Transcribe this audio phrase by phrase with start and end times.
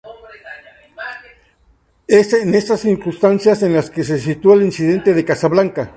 [2.07, 5.89] Es en esas circunstancias en las que se sitúa el incidente de Casa Blanca.